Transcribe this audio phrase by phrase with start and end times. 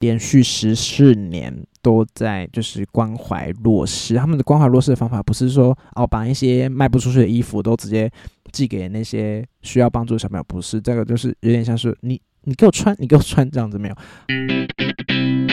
[0.00, 4.16] 连续十四年都在就是关怀弱势。
[4.16, 8.10] 他们的关怀弱势的方法不是说哦把一些卖不出去的衣服都直接
[8.52, 15.49] 寄给那些需要帮助的小朋友，不是这个，就是有点像是你你给我穿，你给我穿这样子没有。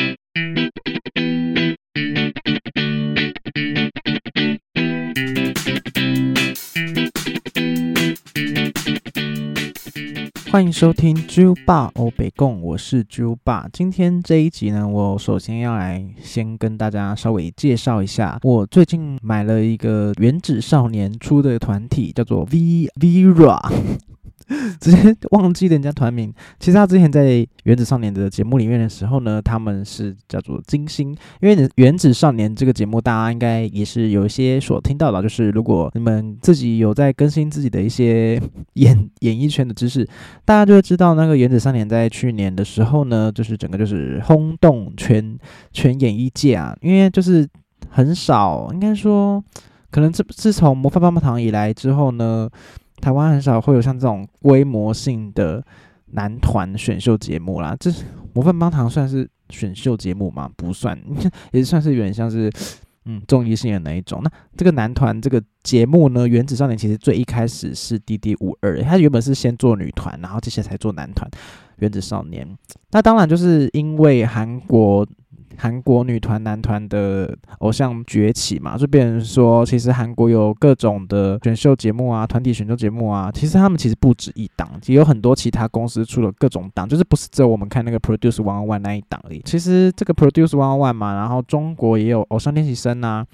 [10.57, 13.69] 欢迎收听猪爸欧北贡，我是猪爸。
[13.71, 23.71] 今天这一集呢，我首先要来先跟大家稍微介绍一下，我最近买了一个原子少年出的团体，叫做 V-Vira。
[24.79, 26.33] 直接忘记人家团名。
[26.59, 27.25] 其实他之前在
[27.63, 31.09] 《原子少年》的节目里面的时候呢，他们是叫做金星。
[31.41, 38.41] 因为《原子少年》这个节目，大家应该也是有一些所听到的，就是如果你们自己有在更新自己的一些
[38.73, 40.07] 演演艺圈的知识，
[40.45, 45.37] 大家就会知道那个《原子少年》在去年的时候呢，就是整个就是轰动全
[45.73, 46.73] 全演艺界啊。
[46.81, 47.45] 因为就是
[47.89, 49.43] 很少，应该说，
[49.91, 52.49] 可能自自从《魔法棒棒糖》以来之后呢。
[53.01, 55.63] 台湾很少会有像这种规模性的
[56.11, 57.91] 男团选秀节目啦，这
[58.33, 60.49] 模范帮堂算是选秀节目吗？
[60.55, 60.99] 不算，
[61.51, 62.51] 也算是有点像是
[63.05, 64.21] 嗯综艺性的那一种。
[64.23, 71.29] 那这个男团这个节目呢，《原子少年》其实最一开始是滴滴五二，他原本是先做女团，然后这些才做男团
[71.77, 72.47] 《原子少年》。
[72.91, 75.07] 那当然就是因为韩国。
[75.57, 89.41] 韩国女团、男团的偶像崛起嘛，就变成说，其实韩国有各种的选秀节目啊，团体选秀节目啊，其实他们其实不止一档，也有很多其他公司出了各种档，就是不是只有我们看那个 Produce One One 那一档而已。
[89.45, 93.25] 其实这个 Produce One One 嘛，然后中国也有偶像练习生啊，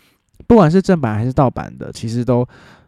[0.48, 2.48] 不管是正版还是盗版的，其实都。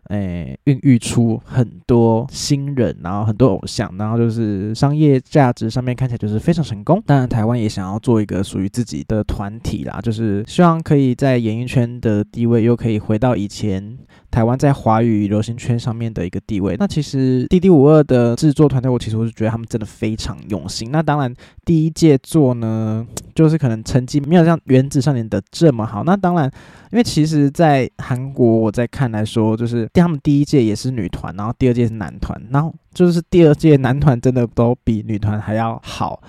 [0.09, 7.01] 诶，孕育出很多新人，然后很多偶像，然后就是商业价值上面看起来就是非常成功。
[7.05, 13.97] 当然，台湾也想要做一个属于自己的团体啦，就是希望可以在演艺圈的地位又可以回到以前。
[14.35, 20.91] 台湾在华语流行圈上面的一个地位，那其实滴滴五二的制作团队，我其实我是觉得他们真的非常用心。
[20.91, 26.03] 那当然，第一届做呢， 就是可能成绩没有像原子少年的这么好。
[26.03, 26.51] 那当然，
[26.91, 36.19] 因为其实，在韩国我在看来说，就是他们第一届也是女团，然后第二届是男团，然后就是第二届男团真的都比女团还要好。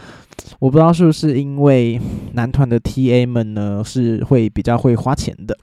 [0.59, 2.01] 我不知道是不是因为
[2.33, 5.57] 男团的 TA 们呢是会比较会花钱的，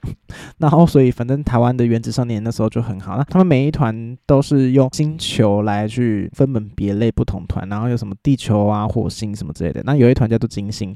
[0.58, 9.82] 然后所以反正台湾的原子少年那时候就很好，那他们每一团都是用星球来去分门别类不同团，然后有什么地球啊、火星什么之类的。
[9.84, 10.94] 那有一团叫做金星，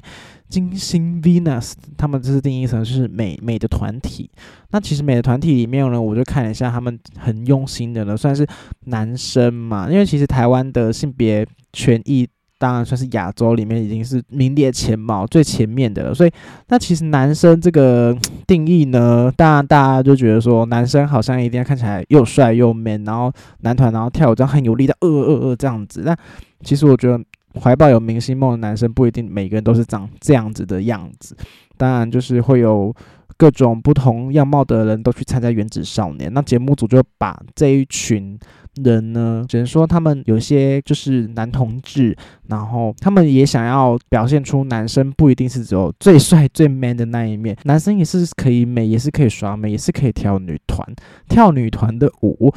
[0.49, 4.29] 金星 Venus，他们这是定义成是美美的团体。
[4.71, 8.45] 那其实美的团体里面呢，我就看了一下，他们很用心的呢，算是
[8.85, 12.27] 男生嘛，因为其实台湾的性别权益。
[12.61, 16.31] 当然算是亚洲里面已经是名列前茅最前面的了，所以
[16.67, 18.13] 那其实男生这个
[18.45, 26.01] 定义呢，当然大家就觉得说男生好像一定要看起来又帅又 man，然后男团然后跳舞这样很有力的呃呃呃这样子。
[26.01, 26.13] 那
[26.61, 27.17] 其实我觉得
[27.61, 31.35] 怀抱有明星梦的男生不一定每个人都是长这样子的样子，
[31.77, 32.93] 当然就是会有
[33.37, 38.37] 各种不同样貌的人都去参加原子少年，那节目组就把这一群。
[38.83, 42.15] 人呢，只能说他们有些就是男同志，
[42.47, 50.87] 然后他们也想要表现出男生不一定是只有最帅最 man 的那一面，男生也是可以美，也是可以耍美，也是可以跳女团
[51.27, 52.53] 跳女团的舞。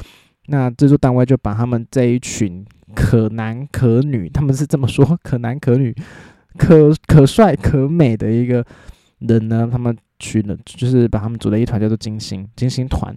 [0.47, 2.63] 那制作单位就把他们这一群
[2.95, 5.95] 可男可女，他们是这么说， 可男可女，
[6.57, 8.65] 可可帅可美的一个
[9.19, 9.95] 人呢，他们。
[10.19, 13.13] 去了，就是把他们组了一团，叫做金星金星团。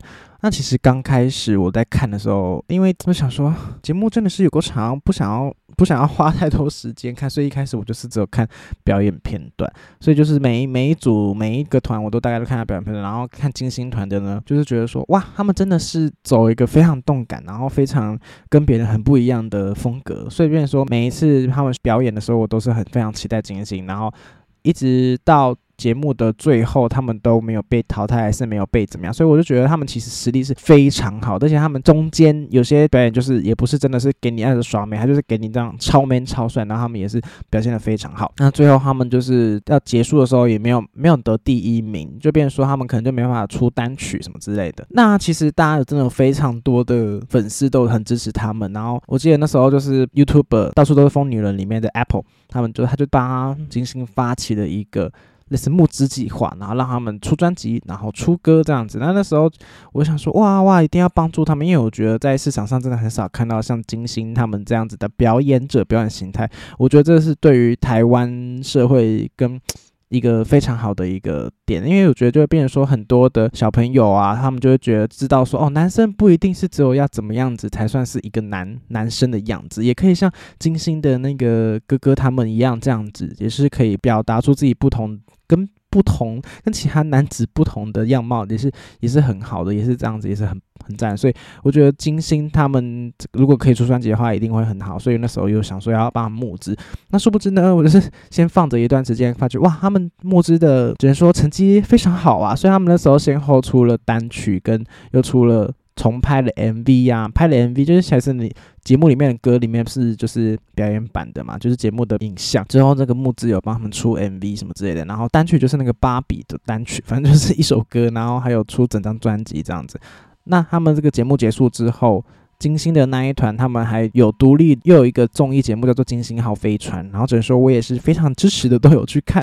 [0.47, 3.53] 那其实刚开始我在看的时候，因为我想说
[3.83, 8.49] 节目真的是有够长，不想要不想要花太多时间看，所以一开始我就是只有看
[8.85, 9.69] 表演片段。
[9.99, 13.03] 所以就是每一每一组每一个团，我都大概都看下表演片段。
[13.03, 18.17] 然后看金星团的呢，就是觉得说哇，他们真的是走一个非常动感，然后非常
[18.49, 20.31] 跟别人很不一样的风格。
[20.31, 24.15] 所以变说每一次他们表演的时候，我都是很非常期待金星，然后
[24.63, 25.57] 一直到。
[25.77, 29.13] 节目的最后，他们都没有被淘汰，还是没有被怎么样？
[29.13, 37.21] 所以我就觉得他们其实实力是非常好，而且他们中间有些表演就是也不是真的是给你按着耍美，他就是给你这样超 man 超帅，然后他们也是
[37.51, 38.33] 表现的非常好。
[38.39, 44.87] 那最后他们就是要结束的时候也没有没有得第一名，就变成说他们可能就没办法出单曲什么之类的。
[44.91, 48.73] 那其实大家真的有非常多的粉丝都很支持他们。
[48.73, 55.13] 然后我记得那时候就是 YouTube 到处都是疯女人里面的 Apple，他们就他就帮金星发起了一个。
[55.49, 58.99] 类似募资计划，然后让他们出专辑，然后出歌这样子。
[58.99, 59.51] 那那时候
[59.93, 66.51] 我想说，哇哇，一定要帮助他们，因为我觉得在市场上真的很少看到像金星他们这样子的表演者表演形态。
[66.79, 69.61] 我觉得这是对于台湾社会跟。
[70.09, 85.69] 一个非常好的一个点，因为我觉得就会变成说很多的小朋友啊，他们就会觉得知道说哦，男生不一定是只有要怎么样子才算是一个男男生的样子，也可以像金星的那个哥哥他们一样这样子，也是可以表达出自己不同跟。
[85.97, 88.71] 不同跟其他男子不同的样貌也是
[89.01, 91.17] 也是很好的，也是这样子，也是很很赞。
[91.17, 91.33] 所以
[91.63, 94.99] 我觉得金星他们如果可以出专辑的话，一定会很好。
[94.99, 96.77] 所以那时候又想说要帮他募资，
[97.09, 102.55] 那殊不知呢，我就是先放着一段时间，发觉哇，他们募资的只能说成绩非常好啊。
[102.55, 105.73] 所以他们那时候先后出了单曲，跟又出了。
[105.97, 108.55] 重拍了 MV 呀，拍了 MV 就是还是你
[108.85, 112.65] 节目里面的歌里面是就是表演版的嘛，就是节目的影像。
[112.69, 119.99] 之后这个木子有帮他们出 MV 什么之类的，然后单曲就是那个芭比的单曲，反正就是一首歌，然后还有出整张专辑这样子。
[120.45, 122.25] 那他们这个节目结束之后，
[122.59, 129.43] 金星的那一团他们还有独立又有一个综艺节目叫做《金星号飞船》，然后只能说我也是非常支持的，都有去看。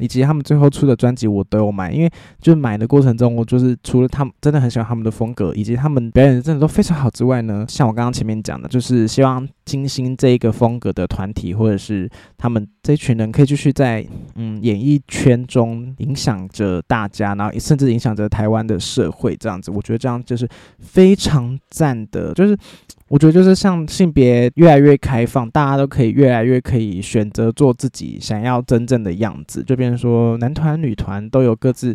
[0.00, 2.10] 以及他们最后出的专辑我都有买，因为
[2.40, 14.04] 就买的过程中，我就是除了他们真的很喜欢他们的风格，以及他们表演真的都非常好之外呢，像我刚刚前面讲的，就是希望金星这一个风格的团体，或者是他们这群人可以继续在
[14.34, 20.48] 嗯演艺圈中影响着大家，然后甚至影响着台湾的社会这样子，我觉得这样就是
[20.78, 22.56] 非常赞的，就是。
[23.10, 31.92] 我觉得就是像性别越来越开放，大家都可以越来越可以选择做自己想要真正的样子，就变成说男团、女团都有各自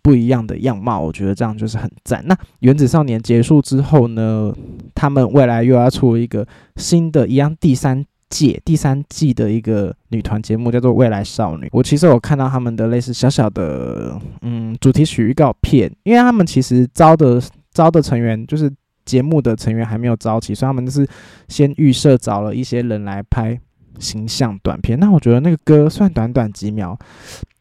[0.00, 0.98] 不一样的样貌。
[0.98, 2.24] 我觉得这样就是很赞。
[2.24, 4.54] 那原子少年结束之后呢，
[4.94, 6.46] 他们未来又要出一个
[6.76, 11.66] 新的一样第三届第三季的一个女团节目，叫做《未来少女》。
[11.72, 17.38] 我其实有看到他们的类似小小的嗯主题曲预告片，因为他们其实招的
[17.70, 18.72] 招的成员就是。
[19.04, 21.06] 节目的成员还没有招齐，所以他们就是
[21.48, 23.58] 先预设找了一些人来拍
[23.98, 24.98] 形象短片。
[24.98, 26.98] 那我觉得那个歌算短短几秒，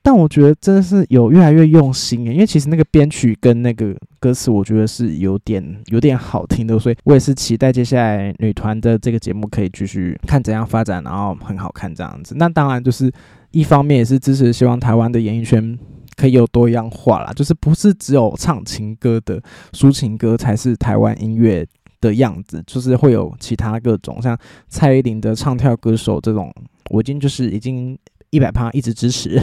[0.01, 12.35] 但我觉得真的是有越来越用心诶，因为其实那个编曲跟那个歌词，我觉得是有点有点好听的，所以我也是期待接下来女团的这个节目可以继续看怎样发展，然后很好看这样子。
[12.37, 13.11] 那当然就是
[13.51, 15.77] 一方面也是支持，希望台湾的演艺圈。
[16.15, 21.65] 可以有多样化啦，就是不是只有唱情歌的抒情歌才是台湾音乐
[22.01, 24.37] 的样子，就是会有其他各种像
[24.67, 26.53] 蔡依林的唱跳歌手这种，
[26.89, 27.97] 我已经就是已经
[28.29, 29.41] 一百趴一直支持，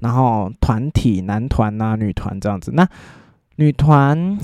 [0.00, 2.88] 然后团体男团啊女团这样子，那
[3.56, 4.38] 女团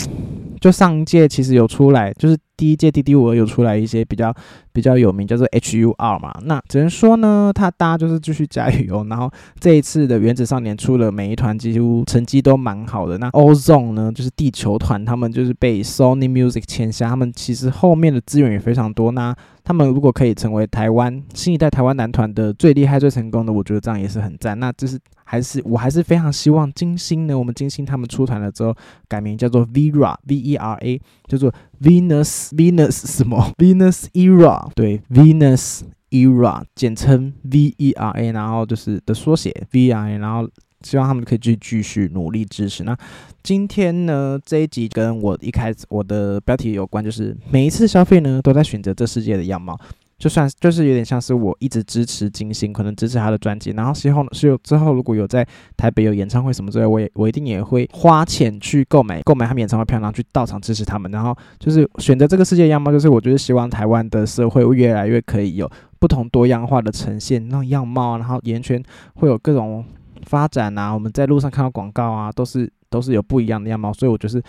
[0.61, 2.37] 就上一届其实有出来，就是。
[2.59, 4.35] 第一届 D D 五有出来一些比较
[4.73, 6.37] 比较有名，叫做 H U R 嘛。
[6.43, 9.05] 那只能说呢，他大家就是继续加油。
[9.05, 13.17] 然后这一次的原子少年出了每一团几乎成绩都蛮好的。
[13.19, 19.13] 那 Ozone 呢，就是地球团，他们就是被 Sony Music 签下，他们其实后面的资源也非常多。
[19.13, 19.33] 那
[19.63, 24.59] 他们如果可以成为台湾新一代台湾男团的最厉害、最成功的，我觉得这样也是很赞。
[24.59, 28.75] 那就是还是我还是非常希望金星呢，我们金星他们出团了之后
[29.07, 32.51] 改名叫做 Vera V E R A，叫做 Venus。
[32.51, 40.49] Venus 什么？Venus Era 对，Venus Era 简称 V E R A，然后就是的缩写 V I，然后
[40.83, 42.85] 希望他们可以继继续努力支持。
[42.85, 42.97] 那
[43.43, 49.79] 今天呢这一集跟我一开始我的标题有关，就是每一次消费呢都在选择这世界的样貌。
[50.19, 61.09] 就算就是有点像是我一直支持金星，可能支持他的专辑，然后之后是有之后如果有在台北有演唱会什么之类，我也我一定也会花钱去购买购买他们演唱会票，然后去到场支持他们。
[61.13, 65.71] 然后就是选择这个世界样貌，就是我觉得希望台湾的社会越来越可以有
[66.01, 68.83] 不同多样化的呈现那种样貌啊，然后演艺圈
[69.15, 69.85] 会有各种
[70.27, 70.93] 发展啊。
[70.93, 74.43] 我们在路上看到广告啊，都是都是有不一样的样貌，所以我就是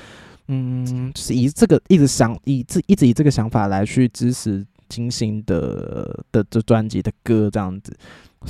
[0.47, 4.65] 嗯，就是以这个一直想以这一直以这个想法来去支持。
[4.89, 7.95] 精心的的这专辑的歌这样子，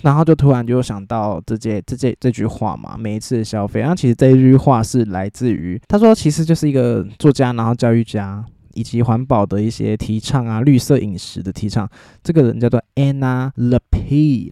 [0.02, 8.44] 然后就突然就想到这这这这这句话嘛，每一次的消费，然后其实这一句话是来自于他说，其实就是一个作家，然后教育家。
[8.76, 11.90] 以及环保的一些提倡啊，绿色饮食的提倡，
[12.24, 13.78] 这个人叫做 Anna Le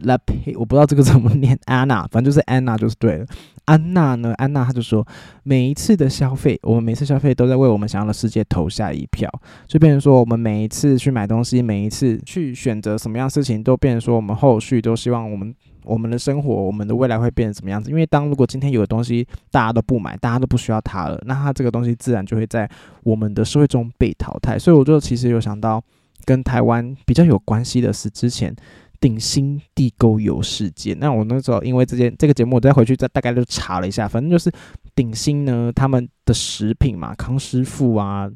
[0.03, 3.25] La P，我不知道这个怎么念，Anna，反正就是 Anna 就是对了。
[3.65, 5.05] 安娜呢，安娜她就说，
[5.43, 9.29] 每一次的消费，我们每次消费都在为我们想要的世界投下一票，
[9.67, 15.53] 就变成说，我们每一次去买东西，每一次去选择什么样事情，都变成说，我们后续都希望我们。
[15.83, 17.89] 我们的生活，我们的未来会变成什么样子？
[17.89, 22.69] 因为当如果今天有的东西大家都不买，大家都不需要它了，那它这个东西自然就会在
[23.03, 24.59] 我们的社会中被淘汰。
[24.59, 25.81] 所以，我就其实有想到
[26.25, 28.53] 跟台湾比较有关系的是，之前
[28.99, 30.97] 顶新地沟油事件。
[30.99, 34.51] 那我那时候因为这件这个节目，我再回去再大概就查了一下，反正就是
[34.95, 38.29] 顶新呢他们的食品嘛，康师傅啊，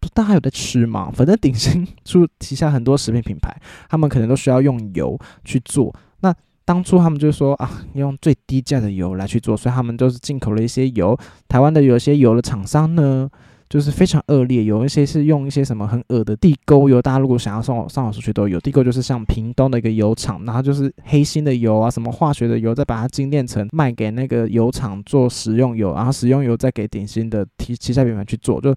[0.00, 1.10] 不大家有在吃吗？
[1.12, 3.54] 反正顶新出旗下很多食品品牌，
[3.88, 5.94] 他们可能都需要用油去做。
[6.20, 6.34] 那
[6.64, 11.18] 当初他们就说啊，用最低价的油来去做，所以他们就是进口了一些油。
[11.48, 13.30] 台湾的有些油的厂商呢。
[13.68, 18.60] 就是非常恶劣，有一些是用一些什么很恶的地沟油，大家如果想要上网上网搜去都有。
[18.60, 28.72] 地沟就是像屏东的一个油厂，然后就是黑心的油啊，什么化学的油，再把它精炼成卖给那个油厂做食用油，然后食用油再给鼎新的旗旗下品牌去做，就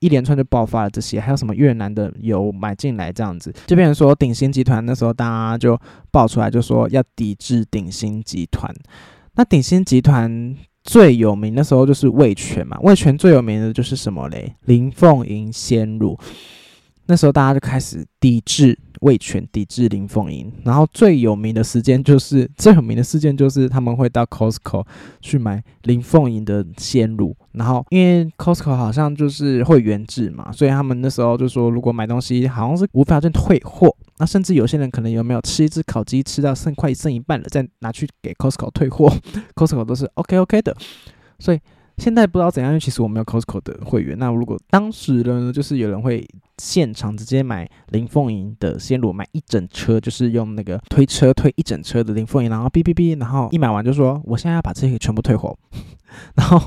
[0.00, 1.18] 一连串就爆发了这些。
[1.18, 5.78] 还有什么越南的油买进来这样子，就变成说鼎新集团那时候大家就
[6.10, 8.70] 爆出来就说要抵制鼎新集团。
[9.36, 10.54] 那鼎新集团。
[10.84, 14.54] 最有名的时候就是味全嘛，味全最有名的就是什么嘞？
[14.66, 16.18] 林凤营鲜乳。
[17.06, 20.50] 那时候大家就开始抵制味全，抵制林凤营。
[20.64, 24.86] 然后最有名的时间就是最有名的事件就是他们会到 Costco
[25.20, 27.36] 去买林凤营的鲜乳。
[27.54, 33.94] 然后因为 Costco 好像就是会员制嘛，所以他们那时候就说，如果买东西好像是无条件退货。
[34.18, 39.12] 那甚至有些人可能有没有吃一只烤鸡吃到剩快剩一半了，再拿去给 Costco 退货
[39.56, 40.76] ，Costco 都是 OK OK 的。
[41.40, 41.58] 所以
[41.98, 44.18] 现在不知道怎样，因为其实我没有 Costco 的会员。
[44.18, 46.26] 那如果当时呢，就是有人会
[46.58, 55.56] 现场直接买林凤营的鲜乳，买一整车，就是用那个推车推一整车的林凤营，然后哔哔哔，然后一买完就说我现在要把这些全部退货，
[56.34, 56.60] 然后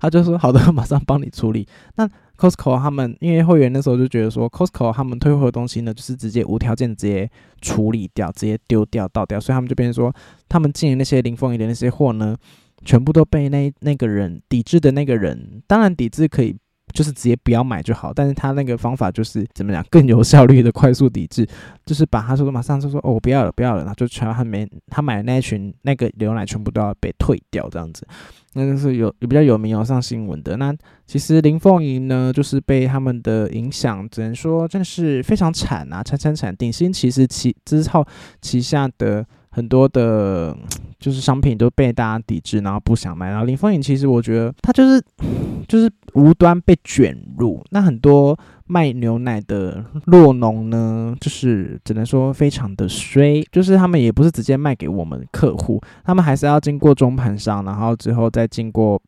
[0.00, 1.66] 他就说好的，马上帮你处理。
[1.96, 7.30] 那 Costco 他们因为会员那时候就觉得说，Costco 他们退货的东西呢，就是直接无条件直接
[7.62, 10.14] 处理掉，直接丢掉倒掉，所以他们就变成说，
[10.46, 12.36] 他们进的那些零风一的那些货呢，
[12.84, 16.56] 全部都被那那个人抵制的那个人，当然抵制可以。
[16.94, 21.46] 就是直接不要买就好，但是他那个方法就是怎么讲更有效率的快速抵制，
[21.84, 28.06] 就是把他说的马上就说哦我不要了不要了，然后就全他没他买的那一群那个牛奶全部都要被退掉这样子，
[28.54, 30.56] 那个是有有比较有名有上新闻的。
[30.58, 30.72] 那
[31.06, 36.56] 其实林凤营呢，就是被他们的影响，只能说真的是非常惨啊，惨惨惨！
[36.56, 38.06] 鼎新其实其之后
[38.40, 39.26] 旗下的。
[39.56, 40.54] 很多的，
[41.00, 43.30] 就是商品都被大家抵制，然后不想卖。
[43.30, 45.02] 然后林凤营其实我觉得他就是
[45.66, 47.64] 就是无端被卷入。
[47.70, 59.00] 那很多卖牛奶的弱农呢，就是只能说非常的衰，就是他们也不是直接卖给我们客户，他们还是要经过中盘商，然后之后再经过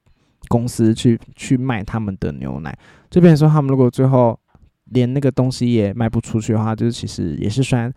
[0.49, 2.75] 公司去去卖他们的牛奶。
[3.11, 4.41] 这边说他们如果最后
[4.87, 7.93] 连那个东西也卖不出去的话，就是其实也是算。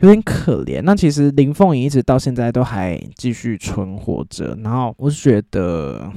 [0.00, 0.82] 有点可怜。
[0.82, 4.56] 那其实林凤营一直到现在都还继续存活着。
[4.62, 6.10] 然后我是觉得，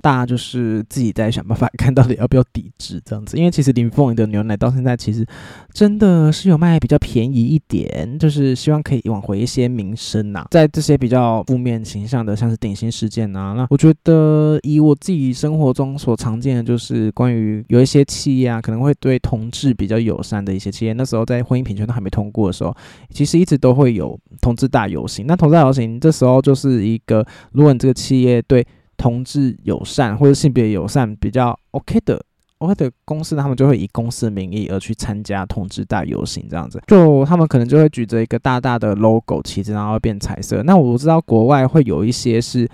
[0.00, 3.36] 大家就是自己在想办法， 看到底要不要抵制这样子。
[3.36, 5.26] 因为其实林凤营的牛奶到现在其实
[5.72, 10.46] 真的是有卖比较便宜一点，就是希望可以挽回一些名声呐。
[10.50, 22.74] 在这些比较负面形象的，像是顶新事件啊，那我觉得以我自己生活中所常见的，就是关于有一些企业啊，可能会对同志比较友善的一些企业，那时候在婚姻平权都还没通过的时候。
[23.18, 28.64] 其实一直都会有同志大游行，那同志大游行这时候就是一个，如果你这个企业对
[28.96, 32.24] 同志友善或者性别友善比较 OK 的
[32.58, 40.62] OK 的公司，他们就会以公司的名义而去参加同志大游行，这样子，就他们可能就会举着一个大大的 logo 旗帜，然后变彩色。
[40.62, 42.68] 那我知道国外会有一些是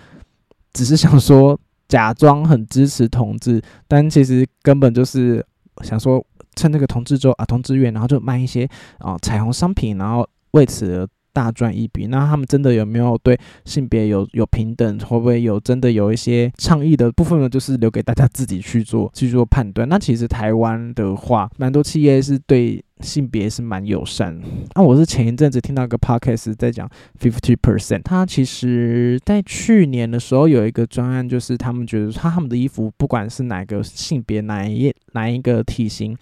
[0.74, 1.58] 只是想说
[1.88, 5.42] 假装很支持同志，但其实根本就是
[5.82, 6.22] 想说
[6.54, 10.28] 趁这个同志周啊同志月，然后就卖一些啊彩虹商品，然后。
[10.54, 14.98] 为此而大赚一笔，那他们真的有没有对性别有有平等？
[15.00, 17.48] 会不会有真的有一些倡议的部分呢？
[17.48, 19.88] 就是留给大家自己去做去做判断。
[19.88, 24.40] 那其实台湾的话，蛮多企业是对性别是蛮友善。
[24.76, 26.88] 那我是前一阵子听到一个 podcast 在讲
[27.20, 36.16] fifty percent，他其实在去年的时候有一个专案，就是他们觉得他他们的衣服不管是哪个性别哪一哪一个体型。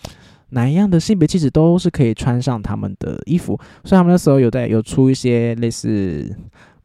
[0.52, 6.34] 哪一样的性别气质都是可以穿上他们的衣服，所以他们那时候有在有出一些类似。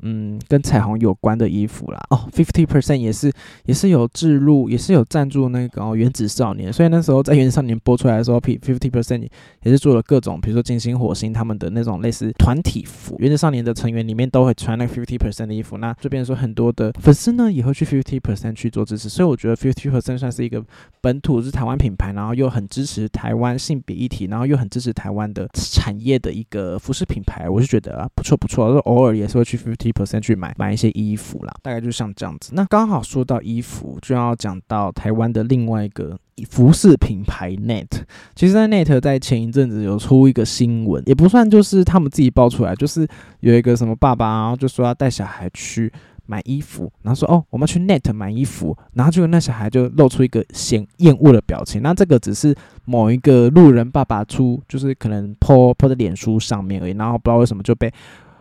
[0.01, 1.99] 嗯，跟彩虹有关的衣服啦。
[2.11, 3.31] 哦，fifty percent 也是
[3.65, 6.71] 也是有置入，也是有赞助那个哦原子少年。
[6.71, 9.27] 所以那时候在原子少年播出来的时候， fifty percent
[9.63, 13.15] 也是做了各种，比如说金星、火星他们的那种类似团体服。
[13.17, 15.79] 原子少年的成员里面都会穿那个 fifty percent 的衣服。
[15.79, 19.09] 那这边说很多的粉丝呢也会去 fifty percent 去做支持。
[19.09, 20.63] 所以我觉得 fifty percent 算是一个
[21.01, 27.49] 本土是台湾品牌，然后又很支持台湾性别议题，然后又很支持台湾的产业的一个服饰品牌。
[27.49, 29.86] 我是觉得啊不错不错，就偶尔也是会去 fifty。
[29.91, 32.51] Percent 去买买一些衣服啦，大概就像这样子。
[32.53, 36.17] 那刚好说到衣服，就要讲到台湾的另外一个
[36.49, 37.87] 服饰品牌 Net。
[38.35, 43.07] 其实，在 Net 在前一阵子有出一个新闻，也不算就是他们自己爆出来，就是
[43.39, 45.91] 有一个什么爸爸，然后就说要带小孩去。
[46.29, 51.81] 买衣服，然后说哦，我们去 Net 买衣服，然后结果那小孩就露出一个嫌厌恶的表情。
[51.81, 52.53] 那这个只是
[52.83, 56.91] 某一个路人爸爸出，就是可能 po po 在脸书上面而已。
[56.91, 57.89] 然后不知道为什么就被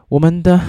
[0.08, 0.60] 我们的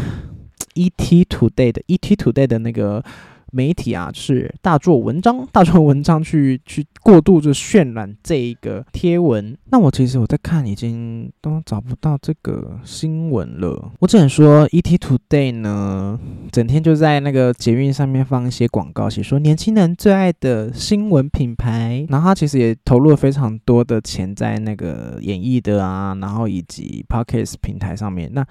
[0.78, 3.04] ET Today 的 ET Today 的那个。
[3.50, 9.58] 媒体啊，是大做文章，大做文章去去过度就渲染这一个贴文。
[9.72, 13.90] 那我其实我在看，已经都找不到这个新闻了。
[14.00, 16.20] 我只能说，ET Today 呢，
[16.52, 22.06] 整天就在那个捷运上面放一些广告，写说年轻人最爱的新闻品牌。
[22.10, 28.30] 然后他其实也投入了非常多的钱在那个演绎的啊，然后以及 Podcast 平台上面。
[28.34, 28.46] 那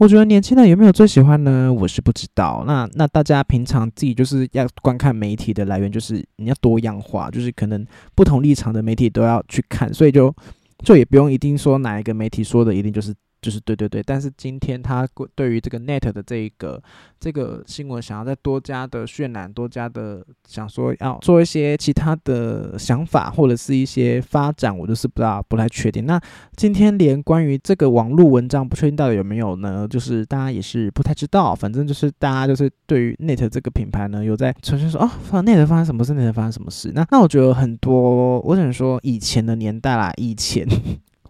[0.00, 1.70] 我觉得年轻人有没有最喜欢呢？
[1.70, 2.64] 我是不知道。
[2.66, 10.34] 那那大家平常自己就是要观看媒体的来源，就是你要多样化，就是可能不同立场的媒体都要去看，所以就
[10.82, 13.14] 就也不用一定说哪一个媒体说的一定就是。
[13.40, 16.82] 就是对对对，但是今天他对于这个 Net 的这一个
[17.18, 26.04] 这个新闻，想要再多加的渲染，多加的想说要做一些其他的想法或者是一些发展，我就是不知道不太确定。
[26.06, 26.20] 那
[26.56, 29.86] 今天连关于这个网络文章不确定到底有没有呢？
[29.88, 35.10] 就是大家也是不太知道，反正就是大家就是对于 Net 这个品牌呢有在重新说哦
[35.42, 36.92] ，Net 发生什么事？Net 发生什么事？
[36.94, 40.66] 那那我觉得很多，我只能说以前的年代啦，以前。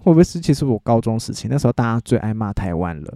[0.03, 3.15] 会不会是其实我高中时期那时候大家最爱骂台湾了，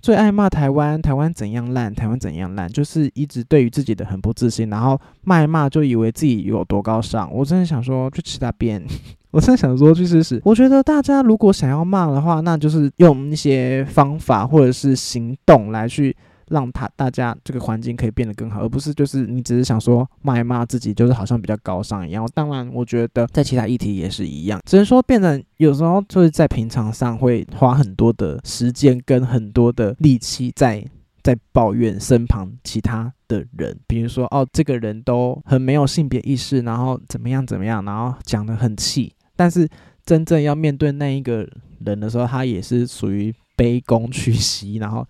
[0.00, 7.32] 最爱骂台湾，台湾怎样烂，台湾怎样烂，就是一直对于自己的很不自信，然后骂一骂就以为自己有多高尚。
[7.32, 8.82] 我真的想说，去吃大便。
[9.32, 10.40] 我真的想说去试试。
[10.44, 16.16] 我觉得大家如果想要骂的话，那就是用一些方法或者是行动来去。
[16.48, 22.28] 让他大家这个环境可以变得更好，而不是就是你只是想说骂一骂自己，就是好像比较高尚一样。
[22.34, 30.84] 当然，我觉得在其他议题也是一样，只能说变成有时候就是在平常上会花很多的时间跟很多的力气在
[31.22, 39.12] 在抱怨身旁其他的人，比如说哦，这个人都很没有性别意识，然后怎么样怎么样，然后讲的很气。
[39.34, 39.68] 但是
[40.04, 41.48] 真正要面对那一个
[41.84, 45.04] 人的时候，他也是属于卑躬屈膝，然后。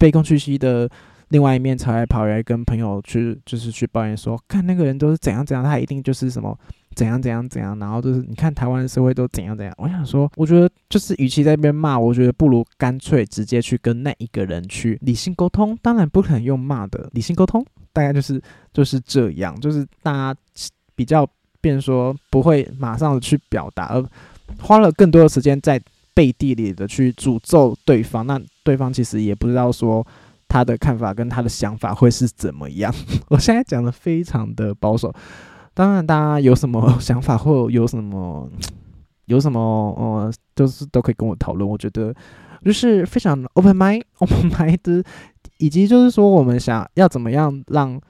[0.00, 0.90] 卑躬屈膝的
[1.28, 6.58] 另外一面，才跑来跟朋友去，就是去抱怨说，看那个人都是怎样怎样，他一定就是什么
[6.96, 9.72] 怎样怎样怎样，然后就是你看台湾的社会都怎样怎样。
[9.78, 15.78] 我想说，我觉得就是与其在那边骂，我觉得不如干脆直接去跟那一个人去理性沟通。
[15.82, 20.40] 当然不可能用骂的理性沟通，大概就是就是这样，就是大家
[20.96, 21.28] 比较
[21.60, 24.04] 变说不会马上去表达，而
[24.58, 25.80] 花了更多的时间在。
[26.14, 30.06] 背地里的去诅咒对方，那对方其实也不知道说
[30.48, 32.92] 他的看法跟他的想法会是怎么样。
[33.28, 35.14] 我现在讲的非常的保守，
[35.74, 38.50] 当然大家有什么想法或有什么
[39.26, 41.68] 有什么呃，都是都可以跟我讨论。
[41.68, 42.12] 我觉得
[42.64, 45.04] 就是非常 open mind，open mind，
[45.58, 48.00] 以及就是说我们想要怎么样让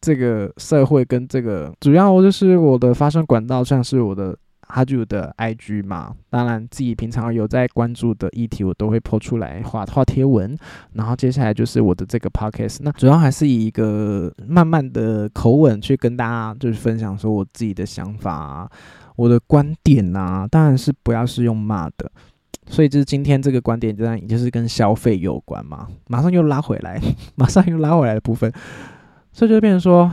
[0.00, 4.36] 这个社会跟这个主要就是我的发声管道，像是我的。
[4.70, 10.56] 哈就的 IG 嘛，当然自己平常有在关注的议题，我都会抛出来画画贴文。
[10.92, 18.70] 然后接下来就是我的这个 Podcast，那主要还是以一个慢慢的口吻去跟大家就是分享说我自己的想法、啊
[19.16, 20.46] 我的观点呐。
[20.50, 22.10] 当然是不要是用骂的，
[22.66, 25.88] 所以就是今天这个观点，当然也就是跟消费有关嘛。
[26.06, 26.98] 马上又拉回来，
[27.34, 28.50] 马上又拉回来的部分，
[29.30, 30.10] 所以就变成说，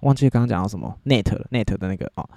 [0.00, 2.28] 忘记刚刚讲到什么 Net 了 Net 的那个哦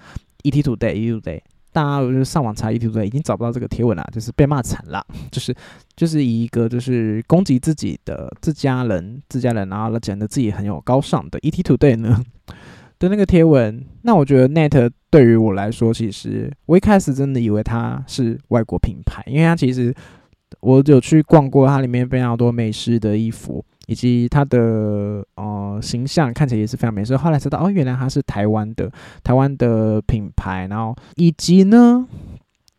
[0.43, 1.41] ，ET Today ET Today。
[1.73, 5.55] 大家就是上网查 YouTube 已经找不到这个贴文了，就是被骂惨了， 就是
[5.95, 12.21] 就是以一个就是攻击自己的自家人、自家人，然后讲的自己很有高尚的 ET Today 呢
[12.99, 13.84] 的那个贴文。
[14.01, 19.93] 那我觉得 Net 对于我来说，其实我一开始真的以为它是外国品牌，因为它其实
[20.60, 23.63] 我有去逛过它里面非常多美式的衣服。
[23.88, 28.91] 以及它的呃形象看起来也是非常美，所以后来知道哦，原来它是台湾的
[29.23, 30.67] 台湾的品牌。
[30.69, 32.05] 然后以及呢，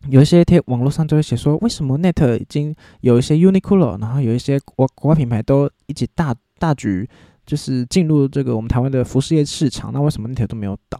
[0.09, 7.09] 有一些贴网络上就会写说，为什么 Net 已经有一些 Uniqlo，然后有一些国国外品牌都一起大大举
[7.45, 10.99] 就是进入这个我们台湾的服饰业市场，那为什么 Net 都没有倒？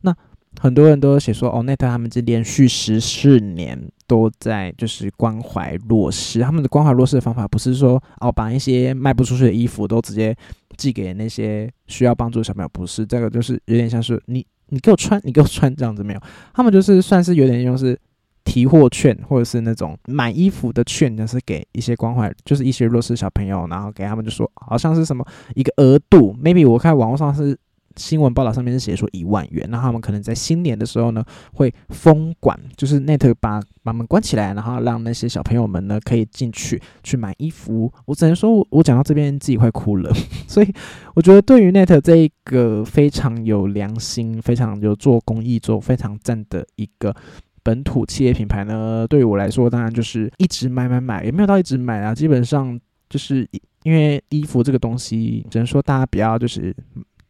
[0.00, 0.14] 那
[0.58, 3.88] 很多人都写说，哦，Net 他们这连续十四年。
[4.08, 10.32] 都在就是关怀弱势，他们的关怀弱势的方法不是说哦把一些卖不出去的衣服都直接
[10.76, 16.20] 寄给那些需要帮助的小朋友，不是这个就是有点像是你你给我穿，你给我穿这样子没有，
[16.54, 17.98] 他们就是算是有点用是
[18.44, 27.58] 提货券，或者是那种买衣服的券，就是给一些关怀，就是一些弱势小朋友，然后给他们就说好像是什么一个额度，maybe 我看网络上是。
[27.96, 37.90] 新闻报道上面是写说一万元，那他们可能在新年的时候呢会封馆，就是 Net 把把门关起来，然后让那些小朋友们呢可以进去去买衣服。
[38.04, 40.12] 我只能说，我讲到这边自己快哭了。
[40.46, 40.72] 所以
[41.14, 47.14] 我觉得对于 Net 这一个非常有良心、非常有做公益、做非常赞的一个
[47.62, 52.14] 本土企业品牌呢，对于我来说，当然就是一直买买买，也没有到一直买啊。
[52.14, 52.78] 基本上
[53.08, 53.48] 就是
[53.84, 56.76] 因为衣服这个东西，只能说大家不要就是。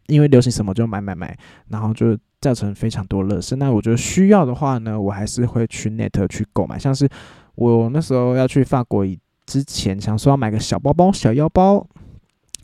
[0.09, 1.37] 因为流行什么就买买买，
[1.69, 3.57] 然后就造成非常多乐事。
[3.57, 6.79] 那我觉得需要的话呢，我还是会去 Net 去购买。
[6.79, 7.09] 像是
[7.55, 9.07] 我那时候要去法国
[9.47, 11.87] 之前，想说要买个小包包、小腰包、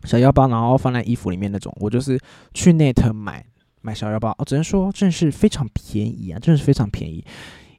[0.05, 2.19] 小腰包，然后放在衣服里面那种，我就是
[2.55, 3.45] 去 Net 买
[3.81, 4.31] 买小腰包。
[4.39, 7.25] 哦，只能说真是非常便宜啊，真是非常便宜。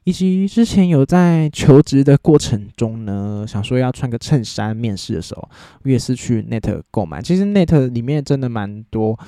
[0.04, 5.48] 以及之前有在求职的过程中呢，想说要穿个衬衫面试的时候，
[5.82, 7.22] 我也是去 Net 购买。
[7.22, 9.18] 其实 Net 里面真的蛮多。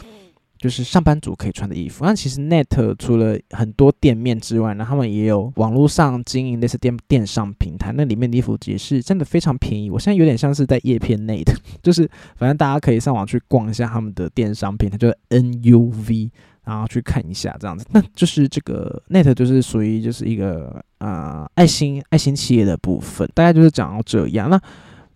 [0.59, 2.05] 就是上班族可以穿的衣服。
[2.05, 7.93] 那其实 Net 除了很多店面之外呢，他们也有网络上经营类似电电商平台。
[7.95, 9.91] 那里面的衣服也是真的非常便宜。
[9.91, 16.31] 我现在有点像是在叶片内的， 就是反正大家可以上网去逛一下他们的电商平台，就是 NUV，
[16.65, 17.85] 然后去看一下这样子。
[17.91, 24.49] 那就是这个 Net 就是属于就是一个呃爱心爱心企业的部分，大概就是讲到这样。
[24.49, 24.61] 那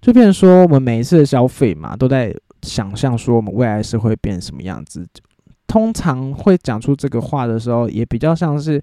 [0.00, 5.07] 就变成说我们每一次的消费嘛，都在想象说我们未来是会变什么样子。
[5.70, 8.83] 通常会讲出这个话的时候，也比较像是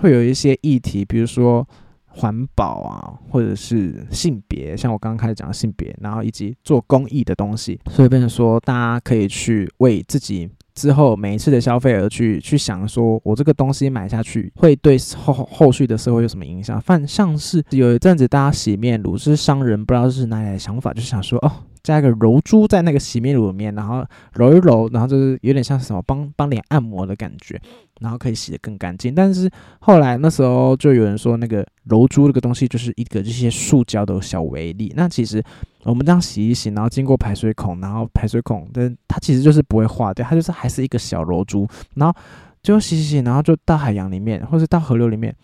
[0.00, 1.66] 会有一些议题，比如说
[2.06, 16.80] 环保啊，或者是性别，像我刚刚开始讲的性别，然后以及做公益的东西，所以变成说大家可以去为自己之后每一次的消费而去去想，说我这个东西买下去会对后后续的社会有什么影响？
[16.80, 21.50] 反像是有一阵子大家洗面乳是商人不知道是哪里的想法，就想说哦。
[21.82, 27.60] 加一个柔珠在那个洗面乳里面，然后揉一揉，然后就是有点像什么帮帮脸按摩的感觉，
[28.00, 29.14] 然后可以洗得更干净。
[29.14, 34.92] 但是后来那时候就有人说，那个柔珠这个东西就是一个这些塑胶的小微粒。
[34.96, 35.42] 那其实
[35.82, 41.66] 我们这样洗一洗，然后经过排水孔，然后排水孔但它其实就是不会化掉，它就是还是一个小柔珠。
[41.94, 42.16] 然后
[42.62, 45.34] 就洗洗洗，然后就到海洋里面，或者到河流里面，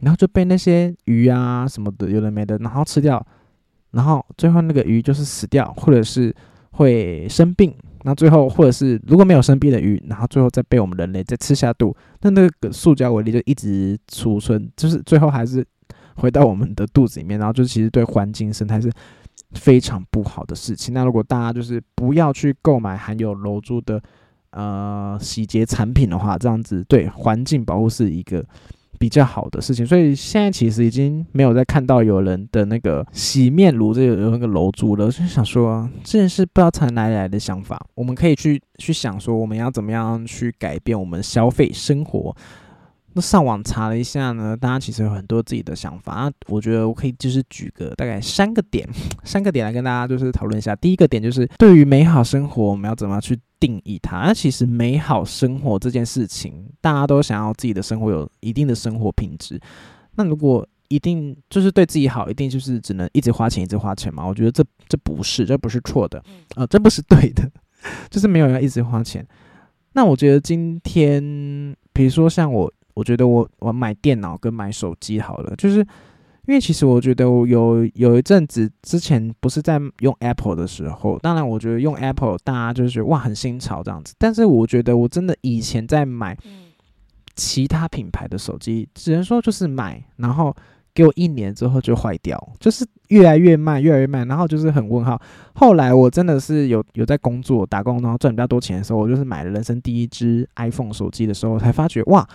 [0.00, 3.24] 然后就被那些鱼啊什么的有的没的，然后吃掉。
[3.92, 6.34] 然后最后那个鱼就是死掉，或者是
[6.72, 7.74] 会生病。
[8.04, 15.64] 那最后或者是如果没有生病的鱼，然后最后再被我们人类再吃下肚，那那个塑胶微粒就一直储存，就是最后还是
[16.16, 17.38] 回到我们的肚子里面。
[17.38, 18.90] 然后就其实对环境生态是
[19.52, 20.92] 非常不好的事情。
[20.92, 24.02] 那如果大家就是不要去购买含有柔珠的
[24.50, 28.44] 呃洗洁产品的话，这样子对环境保护是一个。
[29.02, 35.10] 比较好的事情，所以现在其实已经没有再看到有人的那个洗面乳这有有那个楼主了。
[35.10, 42.32] 就想说这件事不知道从哪里来的想法，我们可以去去想说我们要怎么样去改变我们消费生活。
[43.14, 46.14] 那上网查了一下呢，大家其实有很多自己的想法。
[46.14, 48.88] 那我觉得我可以就是举个大概三个点，
[49.24, 50.74] 三个点来跟大家就是讨论一下。
[50.76, 53.38] 第一个点就是对于美好生活，我们要怎么去？
[53.62, 59.56] 定义它，那其实美好生活这件事情，大家都想要自己的生活有一定的生活品质。
[60.16, 64.26] 那如果一定就是对自己好，一定就是只能一直花钱，一直花钱嘛？
[64.26, 66.20] 我觉得这这不是，这不是错的，
[66.56, 67.48] 啊，这不是对的，
[68.10, 69.24] 就是没有要一直花钱。
[69.92, 71.22] 那我觉得今天，
[71.92, 75.86] 比如说像我，我觉得我我买电脑跟买手机好了，就是。
[76.48, 86.36] 因为其实我觉得我有有一阵子之前不是在用 Apple 的时候，当然我觉得用 Apple 大家就是觉得哇很新潮这样子，但是我觉得我真的以前在买
[87.36, 90.52] 其他品牌的手机，只能说就是买，然后
[90.92, 95.22] 给我一年之后就坏掉，就是越来越慢，越来越慢，然后就是很问号。
[95.54, 102.28] 后来我真的是有有在工作打工，然后赚比较多钱的时候，我就是买了人生第一支 iPhone 手机的时候，才发觉哇。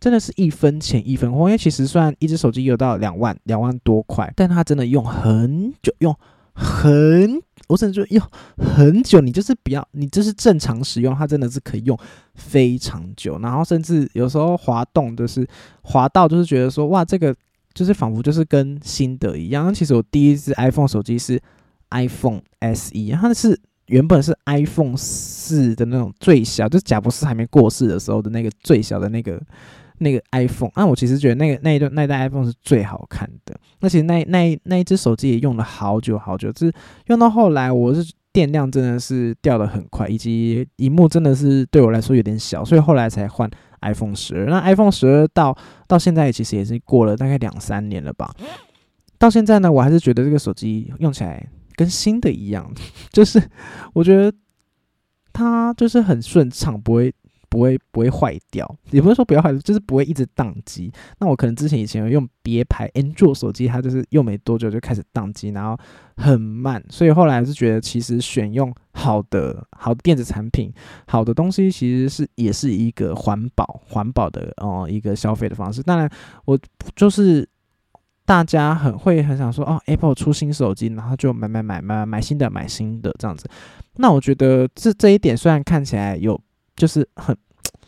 [0.00, 6.14] 真的是一分钱一分货，因为其实算一只手机有到两万两万多块，但它真的用很久，用
[6.52, 8.24] 很，我甚至用
[8.56, 9.20] 很久。
[9.20, 11.98] 你就是不要，你就是正常使用，它真的是可以用
[12.34, 13.40] 非常久。
[13.40, 15.44] 然后甚至有时候滑动，就是
[15.82, 17.34] 滑到就是觉得说，哇，这个
[17.74, 19.74] 就是仿佛就是跟新的一样。
[19.74, 21.40] 其实我第一只 iPhone 手机是
[21.90, 29.42] iPhone SE，它是原本是 iPhone 四的那种最小，就是贾博士还没过世的时候的那个最小的那个。
[29.98, 33.58] 那个 iPhone，那我其实觉得那个那一段那一代 iPhone 是最好看的。
[33.80, 36.72] 那其实那那那一只手机也用了好久好久，就是
[37.06, 44.46] 用到后来，我是电量真的是掉的很快，以及荧幕真的是对我来说有点小，所以后来才换 iPhone 十二。
[44.46, 45.56] 那 iPhone 十二到
[45.86, 48.32] 到现在其实也是过了大概两三年了吧。
[49.18, 52.72] 到现在呢，我还是觉得这个手机用起来跟新的一样，
[53.10, 53.42] 就是
[53.92, 54.32] 我觉得
[55.32, 57.12] 它就是很顺畅，不会。
[57.48, 60.92] 不会不会坏掉，也不是说不要坏，就是不会一直宕机。
[61.18, 65.78] 那我可能之前以前用别牌 Android 手机，它就是用没多久就开始宕机，然后
[66.16, 66.82] 很慢。
[66.90, 70.70] 所以后来是觉得，其实选用好的好的电子产品，
[71.06, 75.82] 好的东西，其实是也是一个环保环保的哦一个消费的方式。
[75.82, 76.10] 当然，
[76.44, 76.58] 我
[76.94, 77.48] 就是
[78.26, 83.48] 大家很会很想说哦，Apple 出新手机，然后就买买买买买新的买新的这样子。
[83.96, 86.38] 那我觉得这这一点虽然看起来有。
[86.78, 87.36] 就是很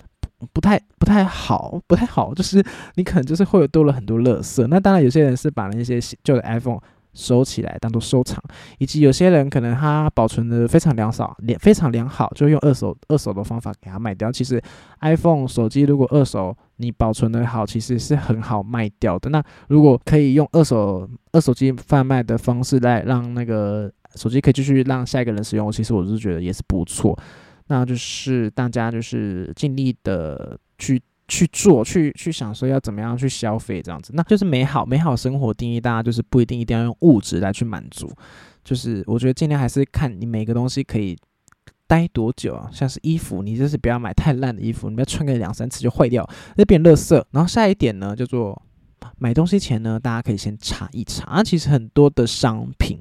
[0.53, 2.63] 不太不太好，不太好，就是
[2.97, 4.67] 你可能就是会有多了很多垃圾。
[4.67, 6.81] 那当然，有些人是把那些旧的 iPhone
[7.13, 8.43] 收起来当做收藏，
[8.79, 14.33] 以及有些人可能他保存的非常良少，良非常良好，就用二手二手的方法给他卖掉。
[14.33, 14.63] 其实
[15.01, 19.29] iPhone 手机如果二手你保存的好，其实是很好卖掉的。
[19.29, 27.19] 那如果可以用二手二手机贩卖的方式来让那个手机可以继续让下一个人使用，其实我是觉得也是不错。
[27.71, 38.13] 那就是大家就是尽力的去去做，去去想说要怎么样去消费这样子，那就是美好美好生活定义，大家就是不一定一定要用物质来去满足，
[38.65, 41.17] 就是我觉得尽量还是看你每个东西可以
[41.87, 47.15] 待多久啊，像是衣服，你就是不要买太烂的衣服，你不要穿个两三次就坏掉，那变垃圾。
[47.31, 48.61] 然后下一点呢，叫做
[49.19, 52.99] 买东西前呢，大家可以先查一查，其实很多的商品。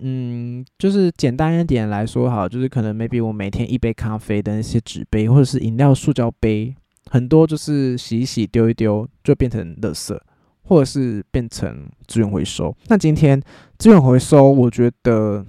[0.00, 6.74] 嗯，就是简单一点来说，好，就是可能 maybe 我每天一杯咖啡的那些纸杯或者是饮料塑胶杯，
[7.10, 10.18] 很多就是洗一洗丢一丢就变成垃圾，
[10.64, 12.74] 或者是变成资源回收。
[12.88, 13.40] 那今天
[13.78, 15.44] 资源回收，我觉得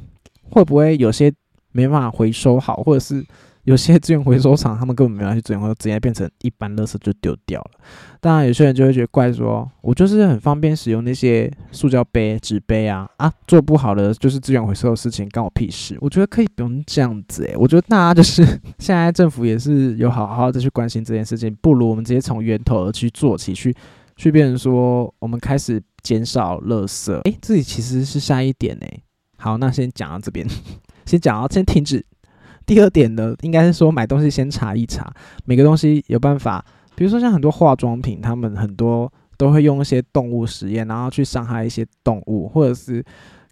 [0.51, 1.33] 会不会有些
[1.71, 3.25] 没办法回收好，或者是？
[3.63, 7.71] 有些资源回收厂，他们根本没有去资源回收，直接变成一般垃圾就丢掉了。
[8.19, 15.97] 当然，有些人就会觉得怪，说我就是很方便使用那些塑胶杯、纸杯啊啊，做不好的就是资源回收的事情，关我屁事。
[16.01, 18.43] 我觉得可以不用这样子诶，我觉得大家就是
[18.79, 23.73] 现在政府也是有好好的去关心这件事情，不如我们直接从源头而去做起，去
[24.17, 27.13] 去变成说我们开始减少垃圾。
[27.21, 29.03] 诶，这里其实是下一点诶。
[29.37, 30.45] 好，那先讲到这边，
[31.05, 32.05] 先讲到先停止。
[32.65, 35.13] 第二点呢，应该是说买东西先查一查，
[35.45, 36.63] 每个东西有办法，
[36.95, 43.03] 比如说像很多化妆品，他们很多都会用一些动物实验，然后去伤害一些动物，或者是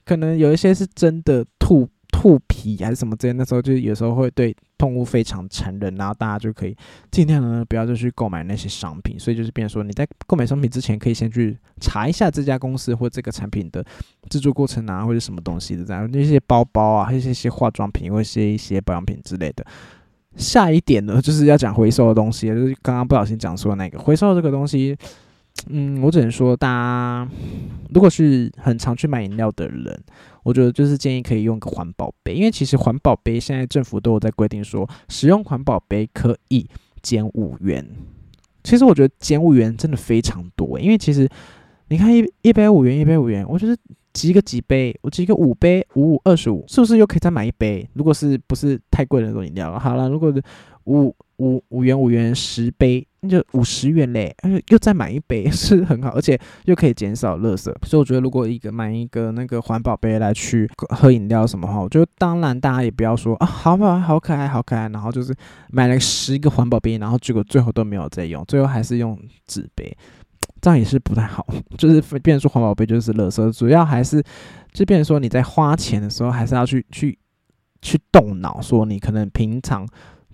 [0.05, 1.87] 可能有一些是真的吐。
[2.21, 6.77] 兔皮还是什么之类，那时候就有时候会对动物非常残忍，然后大家就可以
[7.09, 9.19] 尽量呢不要就去购买那些商品。
[9.19, 13.83] 所以就是变说你在购买商品之前，可以先去查一下这家公司或这个产品的
[14.29, 19.65] 制作过程啊，或者什么东西的这样那些包包啊，还有一些化妆品或者一些保养品之类的。
[20.35, 24.95] 下一点呢，就是要讲回收的东西，就是刚刚不小心讲错那个回收这个东西。
[25.69, 27.29] 嗯，我只能说，大家
[27.93, 29.97] 如果是很常去买饮料的人，
[30.43, 36.67] 我觉得就是建议可以用个环保杯，因为其实环保杯现在政府都有在规定说，使用环保杯可以
[37.01, 37.85] 减五元。
[38.63, 41.27] 其实我觉得减五元真的非常多，因为其实
[41.89, 43.77] 你看一一杯五元，一杯五元，我觉得
[44.13, 47.87] 集个几杯，我集个五杯，五五二十五，是不是又可以再买一杯？
[47.93, 50.41] 如果是不是太贵的那种饮料，好了，如果是
[50.85, 51.15] 五。
[51.37, 54.35] 五五元五元十杯，那就五十元嘞，
[54.69, 57.65] 又再买一杯 是很好，而且又可以减少垃圾。
[57.85, 65.35] 所以我觉得，如果一个买一个那个环保杯来去喝饮料什么哈，我觉得当然大家也不要说啊，好好好可爱好可爱，然后就是
[65.69, 69.95] 买了十个环保杯，然后结果最后都没有再用，最后还是用纸杯，
[70.59, 71.45] 这样也是不太好。
[71.77, 74.23] 就是变成说环保杯就是垃圾，主要还是
[74.73, 77.19] 就变成说你在花钱的时候还是要去去
[77.83, 79.87] 去动脑，说你可能平常。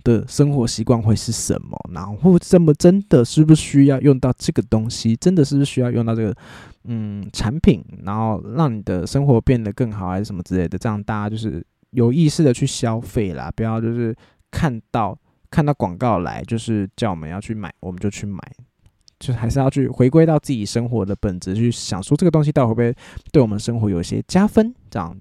[0.08, 1.78] 的生活习惯会是什么？
[1.92, 5.14] 然后这么真的是不是需要用到这个东西？
[5.16, 6.34] 真的是不是需要用到这个
[6.84, 7.84] 嗯产品？
[8.04, 10.78] 然后让你的生活变得更好，还是什么之类的？
[10.78, 14.16] 这样大家就是有意识的去消费啦，不要就是
[14.50, 15.18] 看到
[15.50, 18.40] 看到广告来就是叫我们要去买，我们就去买，
[19.18, 22.94] 就还是要去回归到自己生活的本质，去想说这个东西到底会不会
[23.30, 24.74] 对我们生活有一些加分？
[24.90, 25.14] 这样。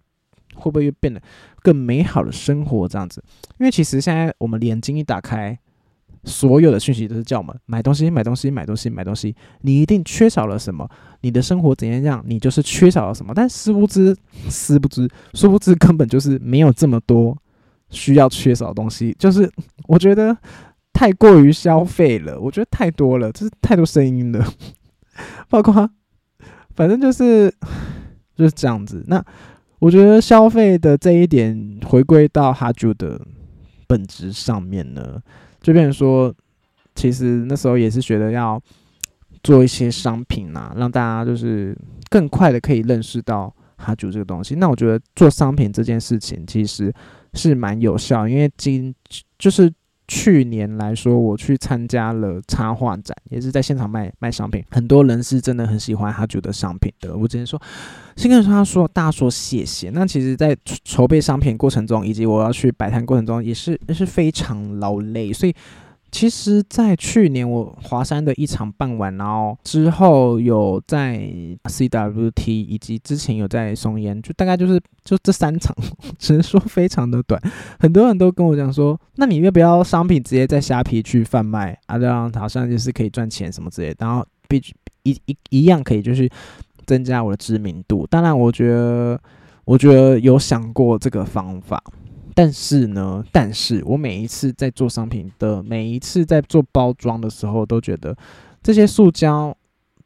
[0.58, 1.22] 会不会又变得
[1.62, 3.24] 更美好的生活这样子？
[3.60, 5.58] 因为其实现在我们眼睛一打开，
[6.24, 9.36] 所有的讯息都是叫我们买东西、买东西、买东西、买东西。
[9.62, 10.90] 你一定缺少了什么？
[11.22, 12.24] 你的生活怎样样？
[12.28, 13.34] 你就是缺少了什么？
[13.34, 14.16] 但殊不知，
[14.50, 17.38] 殊不知，殊不知，根本就是没有这么多
[17.90, 19.16] 需要缺少的东西。
[19.18, 19.50] 就是
[19.88, 20.38] 我觉得
[20.92, 24.46] 太过于消费了，我觉得太多了，就是太多声音了，
[25.50, 25.90] 包括
[26.76, 27.50] 反正就是
[28.36, 29.04] 就是这样子。
[29.08, 29.24] 那。
[29.80, 33.20] 我觉得消费的这一点回归到哈就的
[33.88, 35.22] 本质上面呢，
[35.62, 36.34] 就变成说，
[36.96, 38.62] 其实那时候也是觉得要
[39.44, 41.78] 做一些商品啊，让大家就是
[42.10, 44.56] 更快的可以认识到哈主这个东西。
[44.56, 46.94] 那我觉得做商品这件事情其实
[47.34, 48.94] 是蛮有效，因为今
[49.38, 49.72] 就是。
[50.08, 54.64] 去年来说，我去参加了插画展，也是在现场卖卖商品。
[54.72, 57.16] 很多人是真的很喜欢他主的商品的。
[57.16, 57.62] 我只能说，
[58.16, 59.90] 先跟他说，大家说谢谢。
[59.90, 65.54] 那其实，在筹备商品过程中，以及我要去摆摊过程中，也是也是非常劳累，所以。
[66.10, 71.20] 其实，在去年我华山的一场办完，然后之后有在
[71.66, 75.76] CWT，以及之前有在松烟，就大概就是就这三场，
[76.18, 77.40] 只能说非常的短。
[77.80, 82.00] 很多人都跟我讲说，那你要不要商品直接在虾皮去贩卖啊？
[82.00, 84.64] 这样好像就是可以赚钱什么之类的，然后必
[85.04, 86.28] 一一一样可以就是
[86.86, 88.08] 增加我的知名度。
[88.08, 89.20] 当然，我觉得
[89.66, 91.84] 我觉得有想过这个方法。
[92.38, 98.16] 但是呢，但是我每一次在做商品的，每一次在做包装的时候，都觉得
[98.62, 99.58] 这些塑胶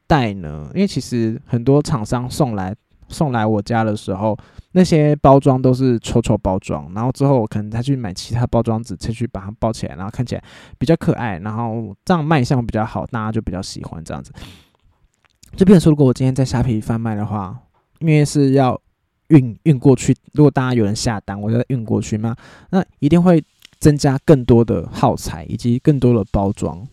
[0.08, 2.74] 袋呢，因为其实很多厂商送来
[3.10, 4.38] 送来我家的时候，
[4.72, 10.42] 那些包装都是丑丑包装，然后之后我可能再去买其他包装纸，再去把它包起来，然后看起来
[10.78, 14.32] 比较可爱，然后这样卖相比较好，大家就比较喜欢这样子。
[15.58, 17.60] 就比如说，如果我今天在虾皮贩卖的话，
[18.00, 18.82] 因为是要。
[19.32, 22.36] 运运过去，如果大家有人下单，我就运过去嘛，
[22.70, 23.44] 那一定会
[23.80, 26.88] 增加更多的耗材以及更多的包装。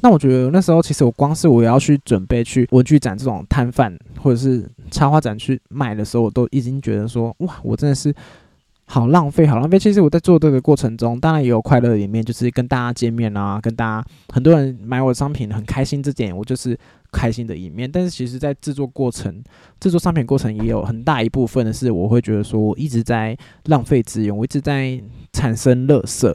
[0.00, 8.12] 那我觉得那时候其实我光是我要去准备去文具展这种摊贩或者是插画展去卖的时候，我都已经觉得说，哇，我真的是。
[8.84, 9.78] 好浪费，好浪费。
[9.78, 16.78] 其实我在做这个过程中，当然也有快乐的一面，就是跟大家见面啊，跟大家很多人买我的商品很开心，这点我就是
[17.12, 17.88] 开心的一面。
[17.88, 19.44] 但是其实，在制作过程、
[19.78, 25.00] 制作商品过程，也有很大一部分的是，我会觉得说我一直在浪费资源，我一直在
[25.32, 26.34] 产生垃圾，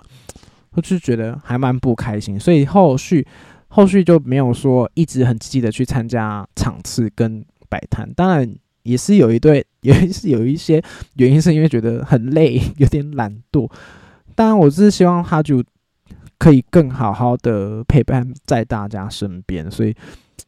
[0.71, 2.39] 我就觉得还蛮不开心。
[2.39, 3.27] 所以后续
[3.67, 8.09] 后续就没有说一直很积极的去参加场次跟摆摊。
[8.13, 8.55] 当然。
[8.83, 10.81] 也是有一对，也是有一些
[11.15, 13.69] 原因，是因为觉得很累，有点懒惰。
[14.33, 15.61] 当然，我是希望他就
[16.39, 19.93] 可以更好好的陪伴在大家身边，所以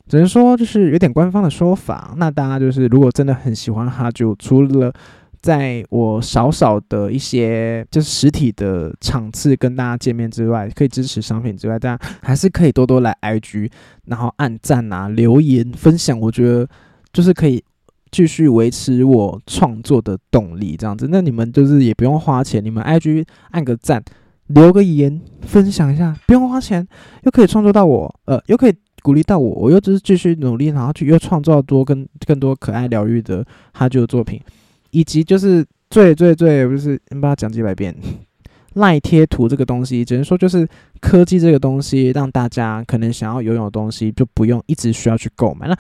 [0.08, 2.14] 只能说就是有点官方的说法。
[2.18, 4.94] 那大家就是如果真的很喜欢哈就，除了
[5.42, 13.72] 在我少少的一些就是实体的场次跟大家见面之外，可以支持商品之外，大家还是可以多多来 IG，
[14.06, 16.20] 然后按赞啊、留言、分享。
[16.20, 16.68] 我觉得
[17.12, 17.64] 就是可以。
[18.12, 24.04] 继续维持我创作的动力，这样子，那你们就是也不用花钱，你们 IG 按个赞，
[24.48, 26.88] 留个言，分享一下，不用花钱，
[27.22, 34.42] 又可以创作到我，呃，又可以鼓励到我，我又只是继续努力，然后去又创造多更更多可爱疗愈的哈啾作品，
[34.92, 37.96] 以及就是最最最不是你把它讲几百遍，
[38.74, 40.68] 赖贴图这个东西，只能说就是
[41.00, 45.68] 科技这个东西，让大家可能想要拥有东西，就不用一直需要去购买。
[45.68, 45.78] 那。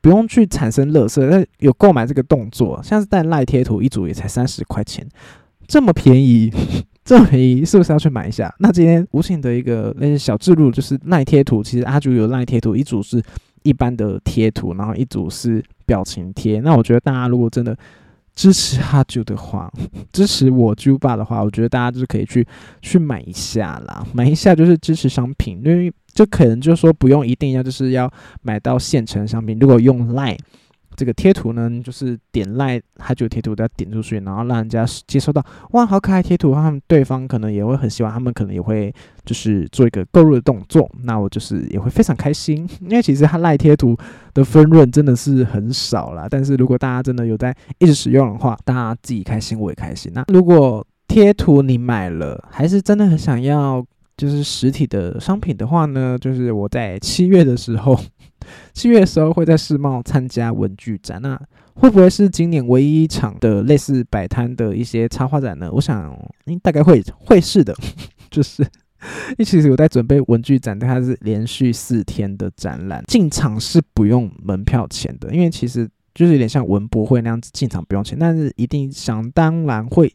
[0.00, 5.04] 不用去产生乐色，那有购买这个动作，像是带赖贴图一组也才三十块钱，
[5.66, 6.52] 这么便宜，
[7.08, 8.54] 这么便宜，是不是要去买一下？
[8.58, 13.22] 那今天无情的一个那些小制录就是赖贴图，其实阿九有赖贴图，一组是
[13.62, 16.60] 一般的贴图，然后一组是表情贴。
[16.60, 17.74] 那我觉得大家如果真的
[18.34, 19.72] 支持阿九的话，
[20.12, 22.46] 支持我朱爸的话，我觉得大家就是可以去
[22.82, 25.90] 去买一下啦，买一下就是支持商品，因为。
[26.14, 30.36] 就可能就说不用一定要就是要买到现成商品，如果用 Line
[30.98, 38.92] 这个贴图呢，就是点 Line 它就贴图都要点出去，然后让人家接收到，哇，好可爱贴图，他们对方可能也会很喜欢，他们可能也会
[39.24, 43.96] 就是做一个购入的动作，那我就是也会非常开心，因为其实它赖贴图
[44.34, 50.10] 的分润真的是很少啦，但是如果大家真的有在一直使用的话，大家自己开心我也开心。
[50.12, 53.86] 那如果贴图你买了，还是真的很想要。
[54.18, 57.96] 就是实体的商品的话呢，就是我在七月的时候，
[58.72, 61.40] 七月的时候会在世贸参加文具展，那
[61.74, 65.70] 会不会是今年唯一一场的类似摆摊的一些插画展呢？
[65.72, 67.74] 我想应大概会会是的，
[68.30, 68.62] 就是
[69.30, 80.12] 因为其实我在准备文具展，它是连续四天的展览，进场是不用门票钱的，因为其实就是有点像文博会那样子进场不用钱，但是一定想当然会。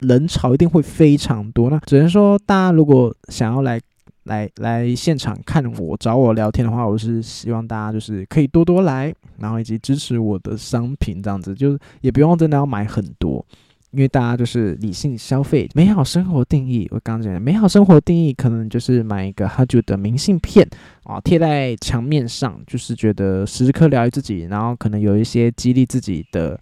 [0.00, 3.80] 人潮一定会非常多，那只能说大家如果想要来
[4.24, 13.44] 来来现场看我找我聊天的话，我是希望大家就是可以多多来，然后以及支持我的商品，这样子就也不用真的要买很多，
[13.90, 15.68] 因为大家就是理性消费。
[15.74, 20.68] 美好生活定义，我刚刚讲美好生活定义可能就是买一个哈啾的明信片
[21.04, 26.58] 啊，贴在墙面上，就是觉得时刻疗愈自己，然后可能有一些激励自己的。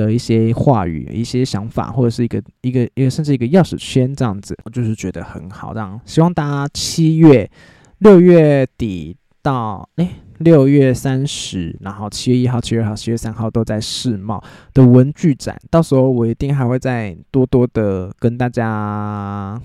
[0.00, 5.74] 的一些话语、一些想法，或者是一个一个一个甚至一个钥匙圈这样子，我就是觉得很好。
[5.74, 7.50] 这样希望大家七月
[7.98, 14.42] 六月底到诶六月三十，然后七月一号、七月二号、七月三号都在世贸
[14.72, 19.60] 的文具展，到时候我一定还会再多多的跟大家。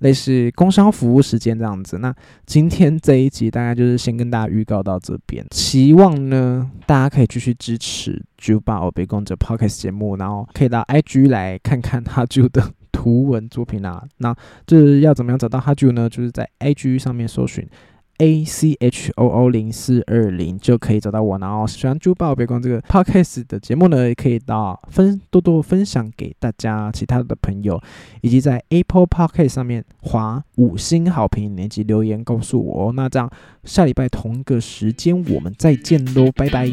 [0.00, 14.04] 类似工商服务时间这样子，那今天这一集大概就是先跟大家预告到这边，希望呢大家可以继续支持九八欧北公这 podcast 节目，然后可以到 IG 来看看哈九的图文作品啊。
[14.18, 14.34] 那
[14.66, 16.08] 就是要怎么样找到哈九呢？
[16.08, 17.66] 就是在 IG 上面搜寻。
[18.18, 27.80] A C H O O 零四二零就可以找到我，然后喜欢珠宝别光这个 podcast 的节目呢，也可以到分多多分享给大家其他的朋友，
[28.22, 32.92] 以及在 Apple Podcast 上面划五星好评以及留言告诉我。
[32.92, 33.30] 那这样
[33.64, 36.66] 下礼拜同一个时间我们再见喽，拜拜。